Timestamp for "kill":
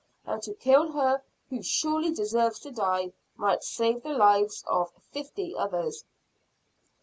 0.55-0.93